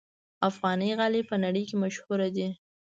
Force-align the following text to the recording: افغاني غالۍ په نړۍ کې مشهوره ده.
افغاني 0.49 0.89
غالۍ 0.99 1.21
په 1.29 1.35
نړۍ 1.43 1.63
کې 1.69 1.75
مشهوره 1.83 2.27
ده. 2.35 2.47